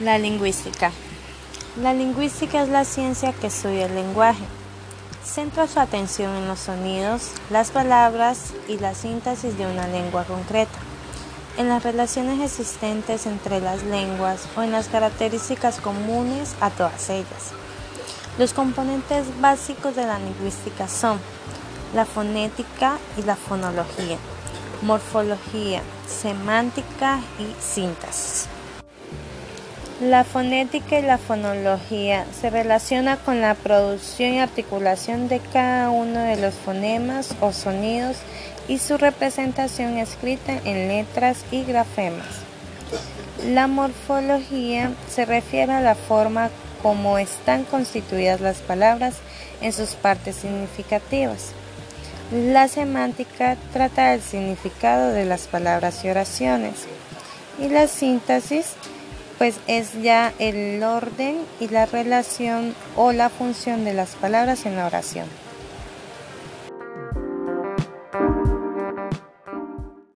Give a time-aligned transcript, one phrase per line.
[0.00, 0.92] La lingüística.
[1.80, 4.44] La lingüística es la ciencia que estudia el lenguaje.
[5.24, 10.78] Centra su atención en los sonidos, las palabras y la síntesis de una lengua concreta,
[11.56, 17.52] en las relaciones existentes entre las lenguas o en las características comunes a todas ellas.
[18.38, 21.18] Los componentes básicos de la lingüística son
[21.94, 24.18] la fonética y la fonología,
[24.82, 28.50] morfología, semántica y síntesis.
[30.00, 36.20] La fonética y la fonología se relaciona con la producción y articulación de cada uno
[36.20, 38.18] de los fonemas o sonidos
[38.68, 42.26] y su representación escrita en letras y grafemas.
[43.46, 46.50] La morfología se refiere a la forma
[46.82, 49.14] como están constituidas las palabras
[49.62, 51.52] en sus partes significativas.
[52.30, 56.84] La semántica trata del significado de las palabras y oraciones.
[57.58, 58.74] Y la síntesis
[59.38, 64.76] pues es ya el orden y la relación o la función de las palabras en
[64.76, 65.26] la oración.